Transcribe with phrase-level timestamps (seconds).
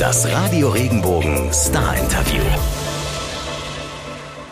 [0.00, 2.42] Das Radio Regenbogen Star Interview.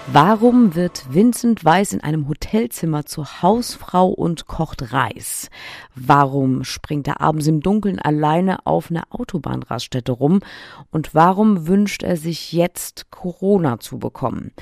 [0.07, 5.51] Warum wird Vincent Weiss in einem Hotelzimmer zur Hausfrau und kocht Reis?
[5.97, 10.41] Warum springt er abends im Dunkeln alleine auf einer Autobahnraststätte rum?
[10.93, 14.53] Und warum wünscht er sich jetzt Corona zu bekommen?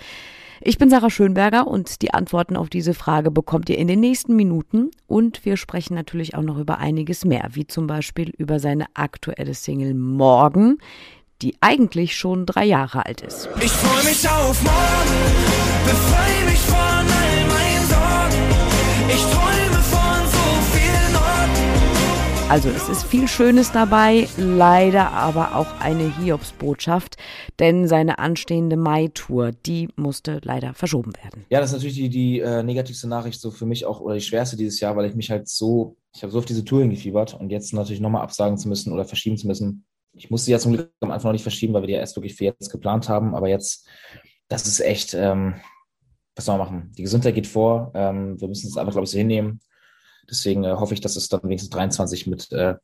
[0.63, 4.37] Ich bin Sarah Schönberger und die Antworten auf diese Frage bekommt ihr in den nächsten
[4.37, 4.91] Minuten.
[5.07, 9.55] Und wir sprechen natürlich auch noch über einiges mehr, wie zum Beispiel über seine aktuelle
[9.55, 10.77] Single Morgen,
[11.41, 13.49] die eigentlich schon drei Jahre alt ist.
[13.63, 15.21] Ich freue mich auf morgen,
[15.87, 18.45] befreie mich von all meinen Sorgen.
[19.09, 20.10] Ich träume von.
[22.51, 27.17] Also es ist viel Schönes dabei, leider aber auch eine Hiobsbotschaft,
[27.61, 31.45] denn seine anstehende Mai-Tour, die musste leider verschoben werden.
[31.49, 34.21] Ja, das ist natürlich die, die äh, negativste Nachricht so für mich auch oder die
[34.21, 37.35] schwerste dieses Jahr, weil ich mich halt so, ich habe so auf diese Tour hingefiebert
[37.35, 40.73] und jetzt natürlich nochmal absagen zu müssen oder verschieben zu müssen, ich musste ja zum
[40.73, 43.09] Glück am Anfang noch nicht verschieben, weil wir die ja erst wirklich für jetzt geplant
[43.09, 43.37] haben.
[43.37, 43.87] Aber jetzt,
[44.49, 45.55] das ist echt, ähm,
[46.35, 46.93] was soll man machen?
[46.99, 47.93] Die Gesundheit geht vor.
[47.95, 49.61] Ähm, wir müssen es einfach, glaube ich, so hinnehmen.
[50.29, 52.75] Deswegen äh, hoffe ich, dass es dann wenigstens 23 mit äh,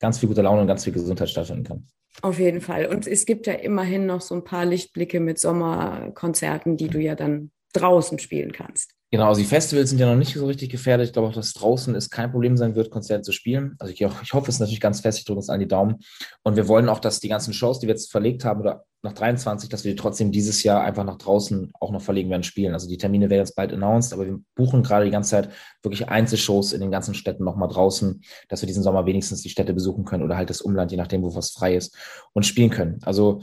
[0.00, 1.86] ganz viel guter Laune und ganz viel Gesundheit stattfinden kann.
[2.22, 2.86] Auf jeden Fall.
[2.86, 7.14] Und es gibt ja immerhin noch so ein paar Lichtblicke mit Sommerkonzerten, die du ja
[7.14, 8.95] dann draußen spielen kannst.
[9.12, 11.06] Genau, also die Festivals sind ja noch nicht so richtig gefährdet.
[11.06, 13.76] Ich glaube auch, dass draußen es kein Problem sein wird, Konzerte zu spielen.
[13.78, 16.00] Also ich, ich hoffe es natürlich ganz fest, ich drücke uns allen die Daumen.
[16.42, 19.12] Und wir wollen auch, dass die ganzen Shows, die wir jetzt verlegt haben, oder nach
[19.12, 22.74] 23, dass wir die trotzdem dieses Jahr einfach nach draußen auch noch verlegen werden, spielen.
[22.74, 25.50] Also die Termine werden jetzt bald announced, aber wir buchen gerade die ganze Zeit
[25.82, 29.72] wirklich Einzelshows in den ganzen Städten nochmal draußen, dass wir diesen Sommer wenigstens die Städte
[29.72, 31.96] besuchen können oder halt das Umland, je nachdem, wo was frei ist
[32.32, 32.98] und spielen können.
[33.02, 33.40] Also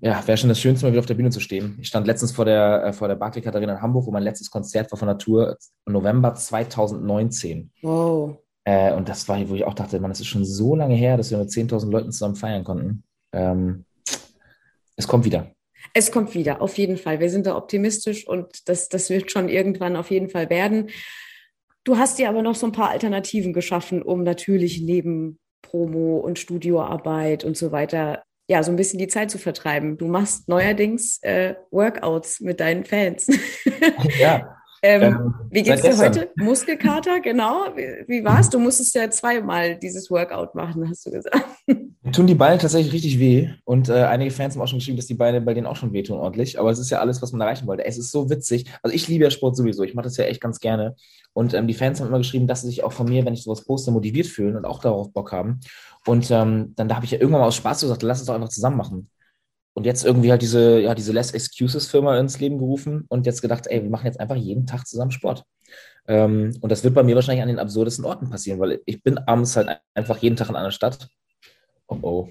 [0.00, 1.76] ja, wäre schon das Schönste, mal wieder auf der Bühne zu stehen.
[1.80, 4.50] Ich stand letztens vor der, äh, vor der Barclay Katharina in Hamburg, wo mein letztes
[4.50, 7.70] Konzert war von der Tour im November 2019.
[7.82, 8.38] Wow.
[8.64, 11.16] Äh, und das war, wo ich auch dachte, man, das ist schon so lange her,
[11.16, 13.02] dass wir mit 10.000 Leuten zusammen feiern konnten.
[13.32, 13.84] Ähm,
[14.96, 15.52] es kommt wieder.
[15.94, 17.20] Es kommt wieder, auf jeden Fall.
[17.20, 20.90] Wir sind da optimistisch und das, das wird schon irgendwann auf jeden Fall werden.
[21.84, 26.38] Du hast dir aber noch so ein paar Alternativen geschaffen, um natürlich neben Promo und
[26.38, 29.98] Studioarbeit und so weiter ja, so ein bisschen die Zeit zu vertreiben.
[29.98, 33.28] Du machst neuerdings äh, Workouts mit deinen Fans.
[34.18, 34.54] Ja.
[34.82, 36.06] ähm, Ähm, wie geht's dir gestern.
[36.08, 36.30] heute?
[36.36, 37.66] Muskelkater, genau.
[37.74, 38.50] Wie, wie war's?
[38.50, 41.44] Du musstest ja zweimal dieses Workout machen, hast du gesagt.
[42.12, 43.50] Tun die Beine tatsächlich richtig weh.
[43.64, 45.92] Und äh, einige Fans haben auch schon geschrieben, dass die Beine bei denen auch schon
[45.92, 46.58] wehtun ordentlich.
[46.58, 47.84] Aber es ist ja alles, was man erreichen wollte.
[47.84, 48.66] Es ist so witzig.
[48.82, 49.82] Also ich liebe ja Sport sowieso.
[49.82, 50.96] Ich mache das ja echt ganz gerne.
[51.34, 53.42] Und ähm, die Fans haben immer geschrieben, dass sie sich auch von mir, wenn ich
[53.42, 55.60] sowas poste, motiviert fühlen und auch darauf Bock haben.
[56.06, 58.34] Und ähm, dann da habe ich ja irgendwann mal aus Spaß gesagt, lass es doch
[58.34, 59.10] einfach zusammen machen.
[59.78, 63.42] Und jetzt irgendwie halt diese, ja, diese Less Excuses Firma ins Leben gerufen und jetzt
[63.42, 65.44] gedacht, ey, wir machen jetzt einfach jeden Tag zusammen Sport.
[66.08, 69.18] Ähm, und das wird bei mir wahrscheinlich an den absurdesten Orten passieren, weil ich bin
[69.18, 71.06] abends halt einfach jeden Tag in einer Stadt.
[71.86, 72.28] Oh oh.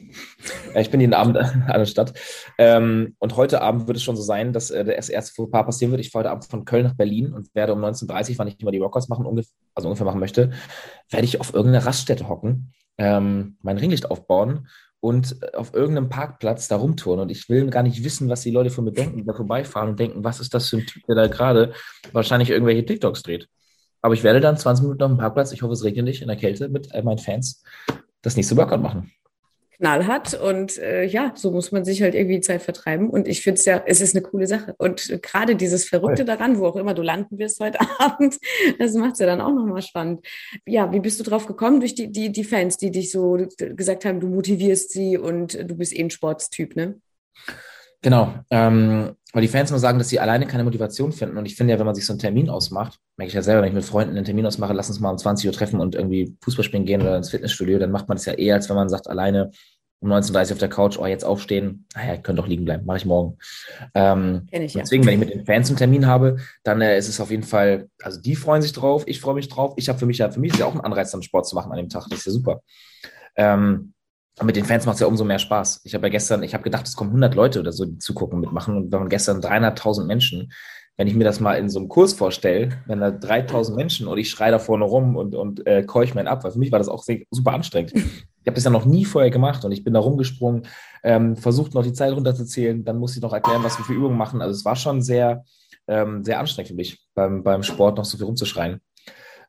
[0.76, 2.20] Ich bin jeden Abend an einer Stadt.
[2.58, 5.92] Ähm, und heute Abend wird es schon so sein, dass äh, das erste Fauxpas passieren
[5.92, 6.02] wird.
[6.02, 8.60] Ich fahre heute Abend von Köln nach Berlin und werde um 19.30 Uhr, wann ich
[8.60, 10.52] immer die Workouts machen, ungefähr, also ungefähr machen möchte,
[11.10, 14.68] werde ich auf irgendeiner Raststätte hocken, ähm, mein Ringlicht aufbauen
[15.00, 17.20] und äh, auf irgendeinem Parkplatz da rumtouren.
[17.20, 19.90] Und ich will gar nicht wissen, was die Leute von mir denken, die da vorbeifahren
[19.90, 21.74] und denken, was ist das für ein Typ, der da gerade
[22.12, 23.48] wahrscheinlich irgendwelche TikToks dreht.
[24.02, 26.28] Aber ich werde dann 20 Minuten auf dem Parkplatz, ich hoffe, es regnet nicht, in
[26.28, 27.64] der Kälte mit äh, meinen Fans,
[28.22, 29.12] das nächste Workout machen.
[29.80, 33.60] Knallhart und äh, ja, so muss man sich halt irgendwie Zeit vertreiben und ich finde
[33.60, 36.76] es ja, es ist eine coole Sache und äh, gerade dieses Verrückte daran, wo auch
[36.76, 38.38] immer du landen wirst heute Abend,
[38.80, 40.26] das macht es ja dann auch nochmal spannend.
[40.66, 41.80] Ja, wie bist du drauf gekommen?
[41.80, 45.76] Durch die, die, die Fans, die dich so gesagt haben, du motivierst sie und du
[45.76, 47.00] bist eh ein Sportstyp, ne?
[48.02, 51.38] Genau, ähm, weil die Fans immer sagen, dass sie alleine keine Motivation finden.
[51.38, 53.62] Und ich finde ja, wenn man sich so einen Termin ausmacht, merke ich ja selber,
[53.62, 55.96] wenn ich mit Freunden einen Termin ausmache, lass uns mal um 20 Uhr treffen und
[55.96, 58.78] irgendwie Fußball spielen gehen oder ins Fitnessstudio, dann macht man das ja eher, als wenn
[58.78, 59.52] man sagt, alleine
[60.00, 62.86] um 19.30 Uhr auf der Couch, oh, jetzt aufstehen, naja, ich könnte doch liegen bleiben,
[62.86, 63.38] mache ich morgen.
[63.96, 64.82] Ähm, ich ja.
[64.82, 67.44] Deswegen, wenn ich mit den Fans einen Termin habe, dann äh, ist es auf jeden
[67.44, 69.74] Fall, also die freuen sich drauf, ich freue mich drauf.
[69.78, 71.56] Ich habe für mich ja, für mich ist ja auch ein Anreiz, dann Sport zu
[71.56, 72.06] machen an dem Tag.
[72.10, 72.62] Das ist ja super.
[73.36, 73.94] Ähm,
[74.44, 75.82] mit den Fans macht es ja umso mehr Spaß.
[75.84, 78.40] Ich habe ja gestern, ich habe gedacht, es kommen 100 Leute oder so, die zugucken,
[78.40, 78.78] mitmachen.
[78.78, 80.52] Und wenn man gestern 300.000 Menschen,
[80.96, 84.18] wenn ich mir das mal in so einem Kurs vorstelle, wenn da 3.000 Menschen und
[84.18, 86.80] ich schreie da vorne rum und, und äh, keuch meinen ab, weil für mich war
[86.80, 87.94] das auch sehr, super anstrengend.
[88.44, 90.68] Ich habe das ja noch nie vorher gemacht und ich bin da rumgesprungen,
[91.04, 94.18] ähm, versucht noch die Zeit runterzuzählen, dann musste ich noch erklären, was wir für Übungen
[94.18, 94.42] machen.
[94.42, 95.44] Also es war schon sehr,
[95.86, 98.80] ähm, sehr anstrengend für mich, beim, beim Sport noch so viel rumzuschreien.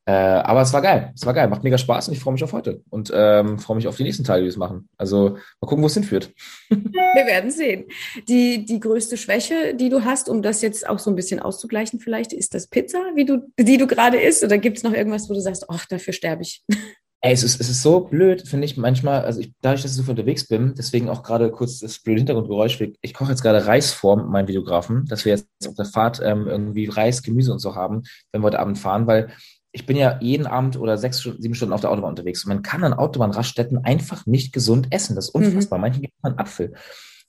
[0.08, 1.12] Äh, aber es war geil.
[1.14, 1.48] Es war geil.
[1.48, 2.80] Macht mega Spaß und ich freue mich auf heute.
[2.88, 4.88] Und ähm, freue mich auf die nächsten Tage, die wir es machen.
[4.96, 6.32] Also mal gucken, wo es hinführt.
[6.70, 7.84] Wir werden sehen.
[8.26, 12.00] Die, die größte Schwäche, die du hast, um das jetzt auch so ein bisschen auszugleichen,
[12.00, 14.42] vielleicht, ist das Pizza, wie du, die du gerade isst?
[14.42, 16.64] Oder gibt es noch irgendwas, wo du sagst, ach, dafür sterbe ich?
[17.20, 19.96] Ey, es ist, es ist so blöd, finde ich manchmal, also ich, dadurch, dass ich
[19.96, 22.80] so viel unterwegs bin, deswegen auch gerade kurz das blöde Hintergrundgeräusch.
[23.00, 26.20] Ich koche jetzt gerade Reis vor mit meinem Videografen, dass wir jetzt auf der Fahrt
[26.22, 29.32] ähm, irgendwie Reis, Gemüse und so haben, wenn wir heute Abend fahren, weil
[29.78, 32.62] ich bin ja jeden Abend oder sechs, sieben Stunden auf der Autobahn unterwegs und man
[32.62, 35.14] kann an Autobahnraststätten einfach nicht gesund essen.
[35.14, 35.46] Das ist Mhm.
[35.46, 35.78] unfassbar.
[35.78, 36.74] Manchen gibt man Apfel.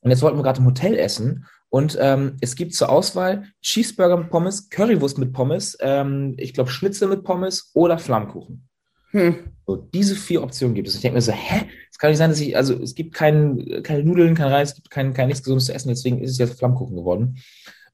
[0.02, 4.18] Und jetzt wollten wir gerade im Hotel essen und ähm, es gibt zur Auswahl Cheeseburger
[4.18, 8.68] mit Pommes, Currywurst mit Pommes, ähm, ich glaube Schnitzel mit Pommes oder Flammkuchen.
[9.12, 9.36] Hm.
[9.68, 10.96] So, diese vier Optionen gibt es.
[10.96, 11.66] Ich denke mir so, hä?
[11.92, 14.76] Es kann nicht sein, dass ich, also es gibt kein, keine Nudeln, kein Reis, es
[14.76, 17.38] gibt kein, kein nichts Gesundes zu essen, deswegen ist es jetzt Flammkuchen geworden,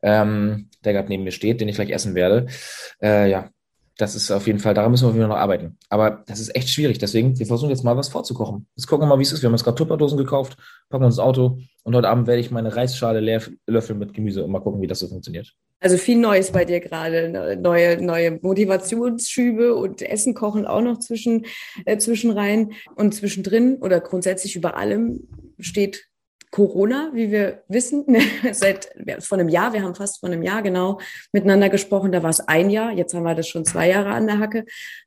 [0.01, 2.47] ähm, der gerade neben mir steht, den ich gleich essen werde.
[3.01, 3.49] Äh, ja,
[3.97, 5.77] das ist auf jeden Fall, daran müssen wir wieder noch arbeiten.
[5.89, 8.67] Aber das ist echt schwierig, deswegen, wir versuchen jetzt mal was vorzukochen.
[8.75, 9.41] Jetzt gucken wir mal, wie es ist.
[9.41, 10.57] Wir haben uns gerade Tupperdosen gekauft,
[10.89, 14.43] packen uns ins Auto und heute Abend werde ich meine Reisschale leer löffeln mit Gemüse
[14.43, 15.53] und mal gucken, wie das so funktioniert.
[15.79, 20.99] Also viel Neues bei dir gerade, ne- neue, neue Motivationsschübe und Essen kochen auch noch
[20.99, 21.45] zwischen,
[21.85, 25.27] äh, zwischen rein und zwischendrin oder grundsätzlich über allem
[25.59, 26.05] steht
[26.55, 28.05] Corona, wie wir wissen,
[28.53, 28.87] seit
[29.19, 31.01] vor einem Jahr, wir haben fast vor einem Jahr genau
[31.33, 34.25] miteinander gesprochen, da war es ein Jahr, jetzt haben wir das schon zwei Jahre an
[34.25, 34.63] der Hacke.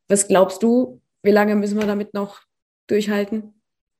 [0.08, 2.42] Was glaubst du, wie lange müssen wir damit noch
[2.86, 3.54] durchhalten?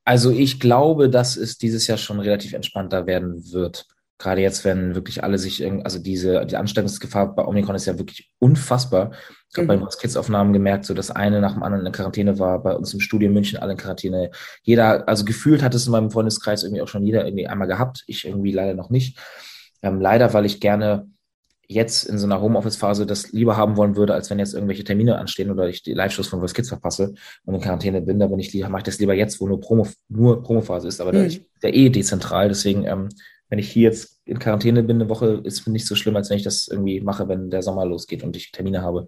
[0.05, 3.87] Also ich glaube, dass es dieses Jahr schon relativ entspannter werden wird.
[4.19, 8.29] Gerade jetzt, wenn wirklich alle sich, also diese, die Ansteckungsgefahr bei Omikron ist ja wirklich
[8.37, 9.11] unfassbar.
[9.51, 9.81] Ich habe bei Mhm.
[9.85, 12.99] den Kids-Aufnahmen gemerkt, so dass eine nach dem anderen in Quarantäne war, bei uns im
[12.99, 14.29] Studio in München alle in Quarantäne.
[14.61, 18.03] Jeder, also gefühlt hat es in meinem Freundeskreis irgendwie auch schon jeder irgendwie einmal gehabt.
[18.07, 19.17] Ich irgendwie leider noch nicht.
[19.81, 21.07] Ähm, leider, weil ich gerne
[21.71, 25.17] jetzt in so einer Homeoffice-Phase das lieber haben wollen würde, als wenn jetzt irgendwelche Termine
[25.17, 27.13] anstehen oder ich die Live-Shows von Voice Kids verpasse
[27.45, 29.61] und in Quarantäne bin, da bin ich lieber, mache ich das lieber jetzt, wo nur
[29.61, 31.25] Promo, nur Promophase ist, aber da Mhm.
[31.27, 33.09] ich der eh dezentral, deswegen, ähm,
[33.49, 36.29] wenn ich hier jetzt in Quarantäne bin, eine Woche, ist mir nicht so schlimm, als
[36.29, 39.07] wenn ich das irgendwie mache, wenn der Sommer losgeht und ich Termine habe.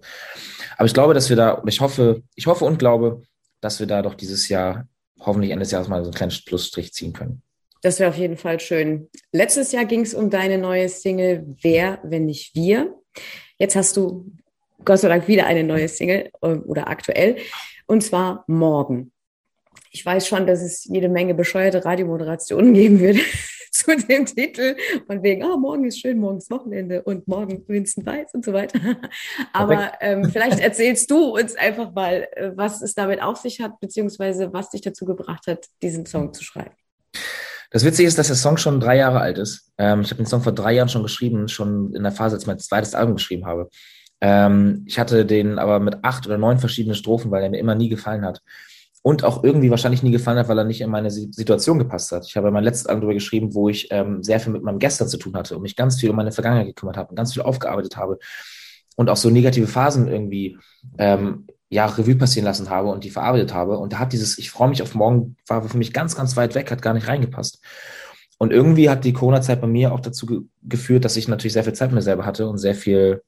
[0.76, 3.22] Aber ich glaube, dass wir da, ich hoffe, ich hoffe und glaube,
[3.60, 4.88] dass wir da doch dieses Jahr,
[5.20, 7.42] hoffentlich Ende des Jahres mal so einen kleinen Schlussstrich ziehen können.
[7.82, 9.08] Das wäre auf jeden Fall schön.
[9.30, 12.94] Letztes Jahr ging es um deine neue Single Wer, wenn nicht wir.
[13.58, 14.32] Jetzt hast du
[14.84, 17.36] Gott sei Dank wieder eine neue Single äh, oder aktuell
[17.86, 19.12] und zwar Morgen.
[19.90, 23.20] Ich weiß schon, dass es jede Menge bescheuerte Radiomoderationen geben würde
[23.82, 24.76] zu dem Titel
[25.06, 28.52] von wegen, ah, morgen ist schön, morgen ist Wochenende und morgen Vincent Weiß und so
[28.52, 28.78] weiter.
[29.52, 33.80] Aber ähm, vielleicht erzählst du uns einfach mal, äh, was es damit auf sich hat,
[33.80, 36.74] beziehungsweise was dich dazu gebracht hat, diesen Song zu schreiben.
[37.70, 39.72] Das Witzige ist, dass der Song schon drei Jahre alt ist.
[39.78, 42.44] Ähm, ich habe den Song vor drei Jahren schon geschrieben, schon in der Phase, als
[42.44, 43.70] ich mein zweites Album geschrieben habe.
[44.20, 47.74] Ähm, ich hatte den aber mit acht oder neun verschiedenen Strophen, weil er mir immer
[47.74, 48.42] nie gefallen hat.
[49.04, 52.12] Und auch irgendwie wahrscheinlich nie gefallen hat, weil er nicht in meine Si- Situation gepasst
[52.12, 52.24] hat.
[52.24, 55.08] Ich habe mein letztes Album darüber geschrieben, wo ich ähm, sehr viel mit meinem Gestern
[55.08, 57.42] zu tun hatte und mich ganz viel um meine Vergangenheit gekümmert habe und ganz viel
[57.42, 58.18] aufgearbeitet habe
[58.96, 60.56] und auch so negative Phasen irgendwie
[60.98, 63.78] ähm, ja, Revue passieren lassen habe und die verarbeitet habe.
[63.78, 66.54] Und da hat dieses Ich freue mich auf morgen, war für mich ganz, ganz weit
[66.54, 67.60] weg, hat gar nicht reingepasst.
[68.38, 71.64] Und irgendwie hat die Corona-Zeit bei mir auch dazu ge geführt, dass ich natürlich sehr
[71.64, 73.22] viel Zeit mit mir selber hatte und sehr viel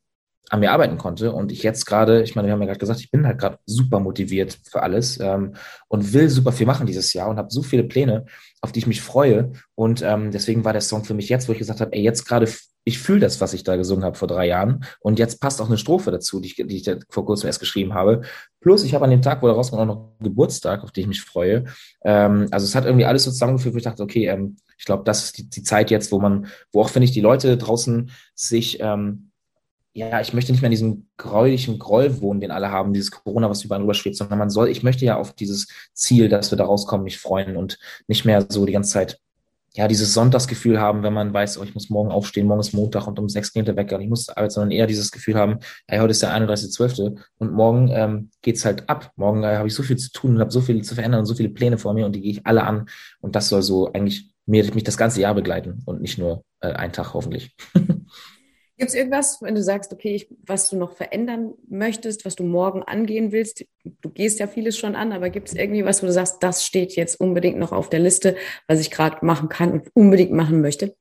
[0.50, 1.32] an mir arbeiten konnte.
[1.32, 3.58] Und ich jetzt gerade, ich meine, wir haben ja gerade gesagt, ich bin halt gerade
[3.66, 5.54] super motiviert für alles ähm,
[5.88, 8.26] und will super viel machen dieses Jahr und habe so viele Pläne,
[8.60, 9.52] auf die ich mich freue.
[9.74, 12.26] Und ähm, deswegen war der Song für mich jetzt, wo ich gesagt habe, ey, jetzt
[12.26, 12.46] gerade,
[12.86, 14.84] ich fühle das, was ich da gesungen habe vor drei Jahren.
[15.00, 17.94] Und jetzt passt auch eine Strophe dazu, die ich, die ich vor kurzem erst geschrieben
[17.94, 18.22] habe.
[18.60, 21.08] Plus, ich habe an dem Tag, wo er rauskommt, auch noch Geburtstag, auf den ich
[21.08, 21.64] mich freue.
[22.04, 25.04] Ähm, also es hat irgendwie alles so zusammengeführt, wo ich dachte, okay, ähm, ich glaube,
[25.04, 28.10] das ist die, die Zeit jetzt, wo man, wo auch, finde ich, die Leute draußen
[28.34, 29.30] sich ähm,
[29.94, 33.48] ja, ich möchte nicht mehr in diesem gräulichen Groll wohnen, den alle haben, dieses Corona,
[33.48, 36.58] was überall drüber schwebt, sondern man soll, ich möchte ja auf dieses Ziel, dass wir
[36.58, 39.20] da rauskommen, mich freuen und nicht mehr so die ganze Zeit,
[39.76, 43.06] ja, dieses Sonntagsgefühl haben, wenn man weiß, oh, ich muss morgen aufstehen, morgen ist Montag
[43.06, 45.36] und um sechs geht der Wecker und ich muss zur Arbeit, sondern eher dieses Gefühl
[45.36, 47.16] haben, hey, heute ist der 31.12.
[47.38, 49.12] und morgen ähm, geht's halt ab.
[49.16, 51.26] Morgen äh, habe ich so viel zu tun und habe so viel zu verändern und
[51.26, 52.88] so viele Pläne vor mir und die gehe ich alle an
[53.20, 56.72] und das soll so eigentlich mir, mich das ganze Jahr begleiten und nicht nur äh,
[56.72, 57.56] einen Tag hoffentlich.
[58.76, 62.42] Gibt es irgendwas, wenn du sagst, okay, ich, was du noch verändern möchtest, was du
[62.42, 63.64] morgen angehen willst?
[64.00, 66.64] Du gehst ja vieles schon an, aber gibt es irgendwie was, wo du sagst, das
[66.64, 68.34] steht jetzt unbedingt noch auf der Liste,
[68.66, 70.96] was ich gerade machen kann und unbedingt machen möchte?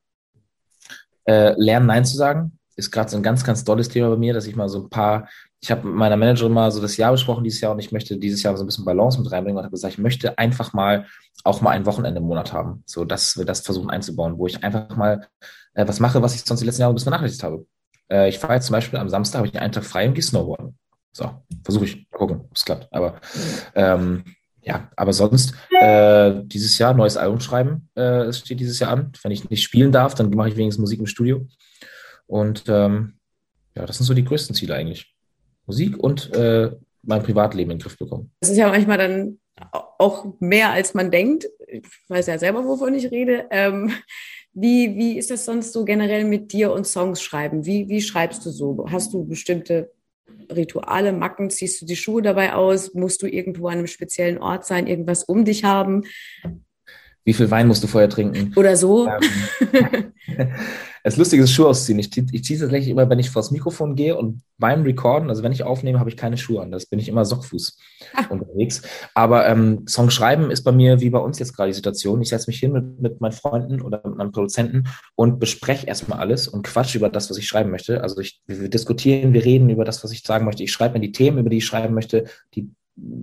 [1.26, 4.34] Äh, lernen, Nein zu sagen, ist gerade so ein ganz, ganz tolles Thema bei mir,
[4.34, 5.28] dass ich mal so ein paar,
[5.60, 8.18] ich habe mit meiner Managerin mal so das Jahr besprochen dieses Jahr und ich möchte
[8.18, 11.08] dieses Jahr so ein bisschen Balance mit reinbringen und habe gesagt, ich möchte einfach mal
[11.44, 14.64] auch mal ein Wochenende im Monat haben, so dass wir das versuchen einzubauen, wo ich
[14.64, 15.28] einfach mal
[15.74, 17.66] äh, was mache, was ich sonst die letzten Jahre ein bisschen vernachlässigt habe.
[18.10, 20.24] Äh, ich fahre jetzt zum Beispiel am Samstag, habe ich einen Tag frei und gehe
[20.24, 20.78] Snowboarden.
[21.12, 21.30] So,
[21.64, 22.88] versuche ich, mal gucken, ob es klappt.
[22.92, 23.22] Aber
[23.76, 24.24] ähm,
[24.62, 29.12] ja, aber sonst äh, dieses Jahr neues Album schreiben, äh, steht dieses Jahr an.
[29.22, 31.48] Wenn ich nicht spielen darf, dann mache ich wenigstens Musik im Studio.
[32.26, 33.20] Und ähm,
[33.76, 35.14] ja, das sind so die größten Ziele eigentlich.
[35.66, 36.72] Musik und äh,
[37.04, 38.32] mein Privatleben in den Griff bekommen.
[38.40, 39.40] Das ist ja manchmal dann
[40.00, 41.46] auch mehr als man denkt.
[41.68, 43.46] Ich weiß ja selber, wovon ich rede.
[43.52, 43.94] Ähm,
[44.54, 47.66] wie, wie ist das sonst so generell mit dir und Songs schreiben?
[47.66, 48.86] Wie, wie schreibst du so?
[48.90, 49.92] Hast du bestimmte
[50.52, 51.50] Rituale, Macken?
[51.50, 52.94] Ziehst du die Schuhe dabei aus?
[52.94, 56.04] Musst du irgendwo an einem speziellen Ort sein, irgendwas um dich haben?
[57.26, 58.52] Wie viel Wein musst du vorher trinken?
[58.56, 59.08] Oder so?
[59.08, 60.12] Ähm,
[61.04, 61.98] das Lustige ist Schuhe ausziehen.
[62.00, 65.42] Ich, ich ziehe es tatsächlich immer, wenn ich vors Mikrofon gehe und beim Recorden, also
[65.42, 66.72] wenn ich aufnehme, habe ich keine Schuhe an.
[66.72, 67.78] Das bin ich immer Sockfuß
[68.14, 68.26] ah.
[68.30, 68.82] unterwegs.
[69.14, 72.22] Aber ähm, Song schreiben ist bei mir wie bei uns jetzt gerade die Situation.
[72.22, 74.84] Ich setze mich hin mit, mit meinen Freunden oder mit meinem Produzenten
[75.16, 78.02] und bespreche erstmal alles und quatsch über das, was ich schreiben möchte.
[78.02, 80.64] Also ich, wir diskutieren, wir reden über das, was ich sagen möchte.
[80.64, 82.70] Ich schreibe mir die Themen, über die ich schreiben möchte, die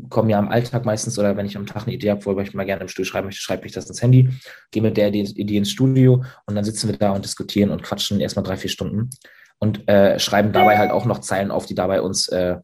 [0.08, 2.54] komme ja am Alltag meistens oder wenn ich am Tag eine Idee habe, worüber ich
[2.54, 4.28] mal gerne im Studio schreiben möchte, schreibe ich das ins Handy,
[4.70, 8.20] gehe mit der Idee ins Studio und dann sitzen wir da und diskutieren und quatschen
[8.20, 9.10] erstmal drei, vier Stunden
[9.58, 12.56] und äh, schreiben dabei halt auch noch Zeilen auf, die dabei uns äh,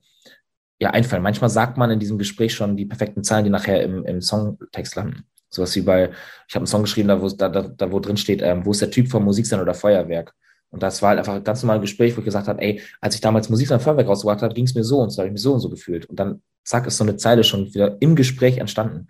[0.80, 1.22] ja einfallen.
[1.22, 4.96] Manchmal sagt man in diesem Gespräch schon die perfekten Zeilen, die nachher im, im Songtext
[4.96, 5.24] landen.
[5.48, 6.10] Sowas wie bei,
[6.48, 8.80] ich habe einen Song geschrieben, da wo, da, da, wo drin steht, ähm, wo ist
[8.80, 10.34] der Typ vom Musiksender oder Feuerwerk?
[10.70, 13.14] Und das war halt einfach ein ganz normales Gespräch, wo ich gesagt habe, ey, als
[13.14, 15.32] ich damals Musik an Feuerwerk rausgebracht habe, ging es mir so und so, habe ich
[15.32, 16.06] mich so und so gefühlt.
[16.06, 19.08] Und dann, zack, ist so eine Zeile schon wieder im Gespräch entstanden.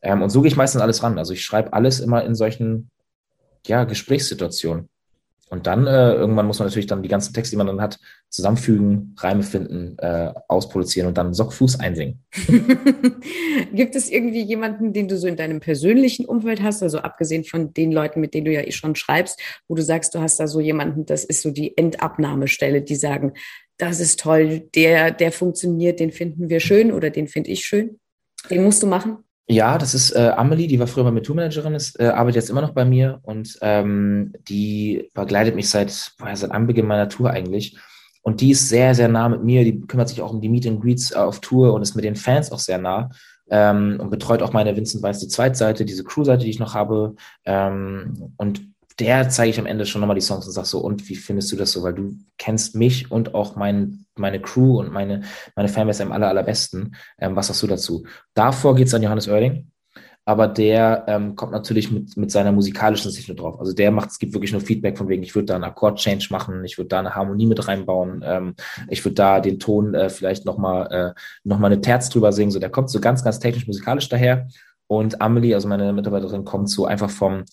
[0.00, 1.18] Ähm, und so gehe ich meistens alles ran.
[1.18, 2.90] Also ich schreibe alles immer in solchen,
[3.66, 4.88] ja, Gesprächssituationen.
[5.52, 7.98] Und dann äh, irgendwann muss man natürlich dann die ganzen Texte, die man dann hat,
[8.30, 12.24] zusammenfügen, Reime finden, äh, ausproduzieren und dann Sockfuß einsingen.
[13.74, 17.74] Gibt es irgendwie jemanden, den du so in deinem persönlichen Umfeld hast, also abgesehen von
[17.74, 20.46] den Leuten, mit denen du ja eh schon schreibst, wo du sagst, du hast da
[20.46, 23.34] so jemanden, das ist so die Endabnahmestelle, die sagen,
[23.76, 28.00] das ist toll, der, der funktioniert, den finden wir schön oder den finde ich schön.
[28.48, 29.18] Den musst du machen?
[29.48, 32.60] Ja, das ist äh, Amelie, die war früher mal Tourmanagerin, ist, äh, arbeitet jetzt immer
[32.62, 37.76] noch bei mir und ähm, die begleitet mich seit, boah, seit Anbeginn meiner Tour eigentlich.
[38.22, 39.64] Und die ist sehr, sehr nah mit mir.
[39.64, 42.04] Die kümmert sich auch um die Meet and Greets äh, auf Tour und ist mit
[42.04, 43.10] den Fans auch sehr nah
[43.50, 47.14] ähm, und betreut auch meine Vincent Weiss die Zweitseite, diese Crew-Seite, die ich noch habe.
[47.44, 51.08] Ähm, und der zeige ich am Ende schon nochmal die Songs und sag so, und
[51.08, 51.82] wie findest du das so?
[51.82, 55.22] Weil du kennst mich und auch mein, meine Crew und meine,
[55.56, 56.94] meine Fanbase am aller, allerbesten.
[57.18, 58.06] Ähm, was sagst du dazu?
[58.34, 59.68] Davor geht's an Johannes Oerding.
[60.24, 63.58] Aber der ähm, kommt natürlich mit, mit seiner musikalischen Sicht nur drauf.
[63.58, 66.28] Also der macht, es gibt wirklich nur Feedback von wegen, ich würde da einen Akkord-Change
[66.30, 68.54] machen, ich würde da eine Harmonie mit reinbauen, ähm,
[68.88, 72.52] ich würde da den Ton äh, vielleicht nochmal äh, noch eine Terz drüber singen.
[72.52, 74.46] So, der kommt so ganz, ganz technisch-musikalisch daher.
[74.86, 77.44] Und Amelie, also meine Mitarbeiterin, kommt so einfach vom,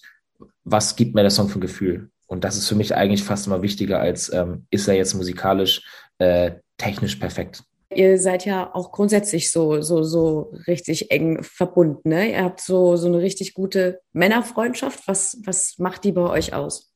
[0.63, 2.09] was gibt mir der Song für ein Gefühl?
[2.27, 5.81] Und das ist für mich eigentlich fast immer wichtiger als, ähm, ist er jetzt musikalisch,
[6.19, 7.63] äh, technisch perfekt.
[7.91, 12.07] Ihr seid ja auch grundsätzlich so, so, so richtig eng verbunden.
[12.09, 12.31] Ne?
[12.31, 15.07] Ihr habt so, so eine richtig gute Männerfreundschaft.
[15.07, 16.93] Was, was macht die bei euch aus?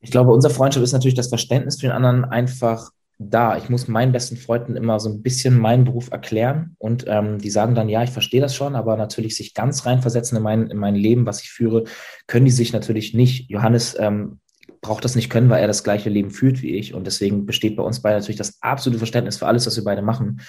[0.00, 3.56] Ich glaube, unsere Freundschaft ist natürlich das Verständnis für den anderen einfach da.
[3.56, 7.50] Ich muss meinen besten Freunden immer so ein bisschen meinen Beruf erklären und ähm, die
[7.50, 10.78] sagen dann, ja, ich verstehe das schon, aber natürlich sich ganz reinversetzen in mein, in
[10.78, 11.84] mein Leben, was ich führe,
[12.26, 13.50] können die sich natürlich nicht.
[13.50, 14.38] Johannes ähm,
[14.80, 17.76] braucht das nicht können, weil er das gleiche Leben führt wie ich und deswegen besteht
[17.76, 20.40] bei uns beide natürlich das absolute Verständnis für alles, was wir beide machen.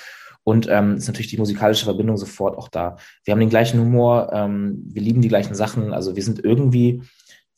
[0.43, 2.95] Und ähm, ist natürlich die musikalische Verbindung sofort auch da.
[3.23, 7.03] Wir haben den gleichen Humor, ähm, wir lieben die gleichen Sachen, also wir sind irgendwie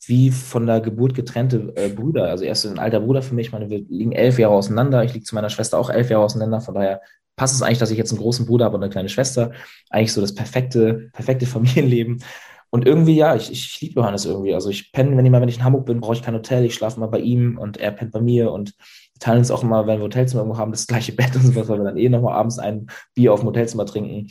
[0.06, 2.28] wie von der Geburt getrennte äh, Brüder.
[2.28, 3.48] Also er ist ein alter Bruder für mich.
[3.48, 5.04] Ich meine, wir liegen elf Jahre auseinander.
[5.04, 6.60] Ich liege zu meiner Schwester auch elf Jahre auseinander.
[6.60, 7.00] Von daher
[7.36, 9.52] passt es eigentlich, dass ich jetzt einen großen Bruder habe und eine kleine Schwester.
[9.90, 12.22] Eigentlich so das perfekte, perfekte Familienleben.
[12.70, 14.54] Und irgendwie, ja, ich, ich liebe Johannes irgendwie.
[14.54, 16.64] Also ich penne, wenn ich mal, wenn ich in Hamburg bin, brauche ich kein Hotel.
[16.64, 18.74] Ich schlafe mal bei ihm und er pennt bei mir und
[19.20, 21.78] teilen uns auch immer, wenn wir Hotelzimmer irgendwo haben, das gleiche Bett und sowas, weil
[21.78, 24.28] wir dann eh nochmal abends ein Bier auf dem Hotelzimmer trinken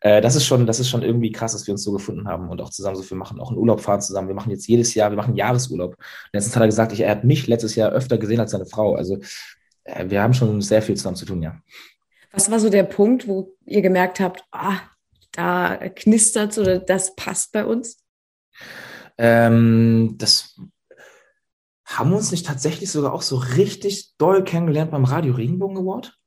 [0.00, 2.48] äh, das ist schon, das ist schon irgendwie krass, dass wir uns so gefunden haben
[2.48, 4.28] und auch zusammen so viel machen, auch einen Urlaub fahren zusammen.
[4.28, 5.96] Wir machen jetzt jedes Jahr, wir machen Jahresurlaub.
[6.32, 8.94] Letztens hat er gesagt, ich, er hat mich letztes Jahr öfter gesehen als seine Frau.
[8.94, 9.18] Also
[9.84, 11.60] äh, wir haben schon sehr viel zusammen zu tun, ja.
[12.32, 14.80] Was war so der Punkt, wo ihr gemerkt habt, ah,
[15.32, 17.98] da knistert oder das passt bei uns?
[19.18, 20.60] Ähm, das
[21.86, 26.18] haben wir uns nicht tatsächlich sogar auch so richtig doll kennengelernt beim Radio Regenbogen Award?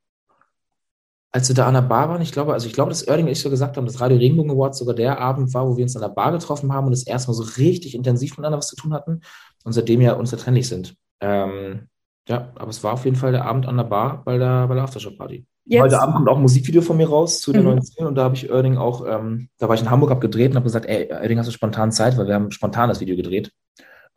[1.31, 3.31] Als wir da an der Bar waren, ich glaube, also ich glaube, dass Erding und
[3.31, 5.95] ich so gesagt haben, dass Radio Regenbogen Awards sogar der Abend war, wo wir uns
[5.95, 8.93] an der Bar getroffen haben und das erstmal so richtig intensiv miteinander was zu tun
[8.93, 9.21] hatten
[9.63, 10.95] und seitdem ja unzertrennlich sind.
[11.21, 11.87] Ähm,
[12.27, 14.73] ja, aber es war auf jeden Fall der Abend an der Bar bei der, bei
[14.73, 15.45] der Aftershow-Party.
[15.71, 17.67] Heute Abend kommt auch ein Musikvideo von mir raus zu der mhm.
[17.67, 20.49] neuen Szene und da habe ich Erding auch, ähm, da war ich in Hamburg abgedreht
[20.49, 23.15] und habe gesagt, ey, Erding, hast du spontan Zeit, weil wir haben spontan das Video
[23.15, 23.51] gedreht.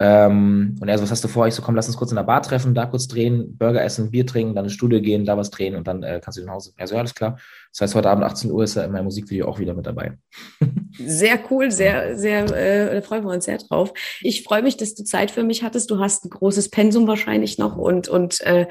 [0.05, 1.47] Ähm, und er so, was hast du vor?
[1.47, 4.11] Ich so, komm, lass uns kurz in der Bar treffen, da kurz drehen, Burger essen,
[4.11, 6.55] Bier trinken, dann ins Studio gehen, da was drehen und dann äh, kannst du nach
[6.55, 6.73] Hause.
[6.77, 7.39] Er so, ja, alles klar.
[7.71, 10.19] Das heißt, heute Abend 18 Uhr ist er in meinem Musikvideo auch wieder mit dabei.
[10.99, 13.95] Sehr cool, sehr, sehr, äh, da freuen wir uns sehr drauf.
[14.21, 15.91] Ich freue mich, dass du Zeit für mich hattest.
[15.91, 18.67] Du hast ein großes Pensum wahrscheinlich noch und, und äh,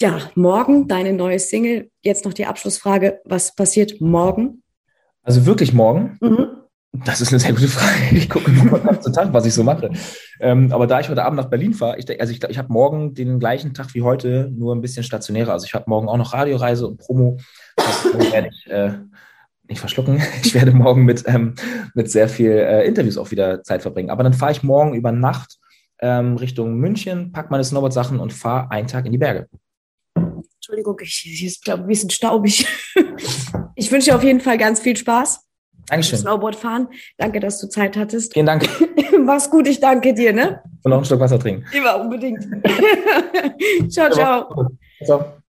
[0.00, 1.90] ja, morgen deine neue Single.
[2.02, 3.20] Jetzt noch die Abschlussfrage.
[3.24, 4.62] Was passiert morgen?
[5.22, 6.18] Also wirklich morgen?
[6.20, 6.55] Mhm.
[7.04, 7.96] Das ist eine sehr gute Frage.
[8.16, 9.90] Ich gucke mal ganz zu Tag, was ich so mache.
[10.40, 13.14] Ähm, aber da ich heute Abend nach Berlin fahre, ich, also ich, ich habe morgen
[13.14, 15.52] den gleichen Tag wie heute, nur ein bisschen stationärer.
[15.52, 17.38] Also ich habe morgen auch noch Radioreise und Promo.
[17.76, 18.92] Das werde ich äh,
[19.68, 20.22] nicht verschlucken.
[20.42, 21.54] Ich werde morgen mit, ähm,
[21.94, 24.10] mit sehr viel äh, Interviews auch wieder Zeit verbringen.
[24.10, 25.58] Aber dann fahre ich morgen über Nacht
[26.00, 29.48] ähm, Richtung München, pack meine Snowboard-Sachen und fahre einen Tag in die Berge.
[30.14, 32.66] Entschuldigung, ich, ich glaube ein bisschen staubig.
[33.78, 35.45] Ich wünsche dir auf jeden Fall ganz viel Spaß
[35.88, 36.18] Dankeschön.
[36.18, 36.88] Snowboard fahren.
[37.16, 38.32] Danke, dass du Zeit hattest.
[38.34, 38.68] Vielen Dank.
[39.24, 40.60] Mach's gut, ich danke dir, ne?
[40.82, 41.64] Und noch einen Schluck Wasser trinken.
[41.72, 42.42] Immer unbedingt.
[43.88, 44.68] ciao, ciao.
[45.04, 45.36] Ciao.